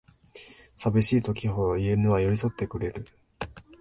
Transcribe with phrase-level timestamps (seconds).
[0.75, 3.05] さびしい時ほど犬は寄りそってくれる